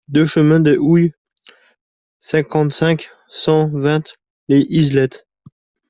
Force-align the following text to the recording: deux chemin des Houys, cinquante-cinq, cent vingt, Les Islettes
deux 0.07 0.25
chemin 0.25 0.59
des 0.59 0.77
Houys, 0.79 1.13
cinquante-cinq, 2.21 3.11
cent 3.29 3.69
vingt, 3.71 4.17
Les 4.47 4.61
Islettes 4.67 5.27